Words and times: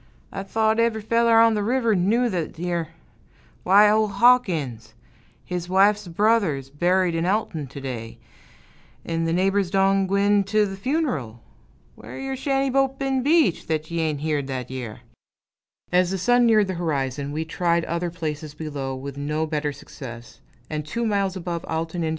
I 0.31 0.41
thote 0.41 0.79
ev'ry 0.79 0.99
feller 0.99 1.37
on 1.39 1.53
th' 1.53 1.59
river 1.61 1.93
knew 1.93 2.27
thet 2.27 2.57
yere 2.57 2.87
why, 3.61 3.87
ol' 3.87 4.07
Hawkins, 4.07 4.95
his 5.45 5.69
wife's 5.69 6.07
brother's 6.07 6.71
buried 6.71 7.13
in 7.13 7.27
Alton 7.27 7.67
to 7.67 7.79
day, 7.79 8.17
'n' 9.05 9.27
th' 9.27 9.35
neighbors 9.35 9.69
done 9.69 10.07
gwine 10.07 10.43
t' 10.43 10.65
th' 10.65 10.75
fun'ral. 10.83 11.43
Whar 11.95 12.17
your 12.17 12.35
shanty 12.35 12.71
boat 12.71 12.97
been 12.97 13.21
beached, 13.21 13.67
thet 13.67 13.91
ye 13.91 13.99
ain' 13.99 14.17
heared 14.17 14.47
thet 14.47 14.71
yere?" 14.71 15.01
As 15.91 16.09
the 16.09 16.17
sun 16.17 16.47
neared 16.47 16.65
the 16.69 16.73
horizon, 16.81 17.31
we 17.31 17.45
tried 17.45 17.85
other 17.85 18.09
places 18.09 18.55
below, 18.55 18.95
with 18.95 19.17
no 19.19 19.45
better 19.45 19.71
success; 19.71 20.41
and 20.67 20.83
two 20.83 21.05
miles 21.05 21.35
above 21.35 21.63
Alton, 21.65 22.03
Ind. 22.03 22.09